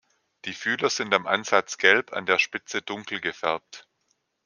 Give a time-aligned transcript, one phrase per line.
[0.45, 3.87] Die Fühler sind am Ansatz gelb, an der Spitze dunkel gefärbt.